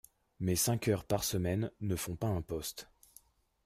Mais 0.39 0.55
cinq 0.55 0.87
heures 0.87 1.03
par 1.03 1.23
semaine 1.23 1.69
ne 1.79 1.95
font 1.95 2.15
pas 2.15 2.25
un 2.25 2.41
poste. 2.41 2.89